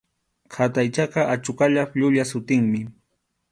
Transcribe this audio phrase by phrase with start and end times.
[0.55, 2.81] Qataychaqa achuqallap llulla sutinmi.